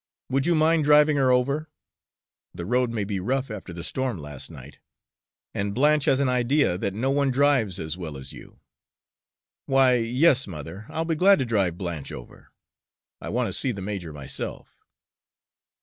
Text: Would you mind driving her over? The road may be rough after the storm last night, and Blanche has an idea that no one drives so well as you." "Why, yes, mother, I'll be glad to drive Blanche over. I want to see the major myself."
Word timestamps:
Would 0.31 0.47
you 0.47 0.55
mind 0.55 0.83
driving 0.83 1.17
her 1.17 1.29
over? 1.31 1.69
The 2.55 2.65
road 2.65 2.89
may 2.89 3.03
be 3.03 3.19
rough 3.19 3.51
after 3.51 3.71
the 3.71 3.83
storm 3.83 4.17
last 4.17 4.49
night, 4.49 4.79
and 5.53 5.75
Blanche 5.75 6.05
has 6.05 6.19
an 6.19 6.27
idea 6.27 6.75
that 6.75 6.95
no 6.95 7.11
one 7.11 7.29
drives 7.29 7.75
so 7.75 7.99
well 7.99 8.17
as 8.17 8.33
you." 8.33 8.59
"Why, 9.67 9.97
yes, 9.97 10.47
mother, 10.47 10.87
I'll 10.89 11.05
be 11.05 11.13
glad 11.13 11.37
to 11.37 11.45
drive 11.45 11.77
Blanche 11.77 12.11
over. 12.11 12.51
I 13.21 13.29
want 13.29 13.49
to 13.49 13.53
see 13.53 13.71
the 13.71 13.83
major 13.83 14.11
myself." 14.11 14.81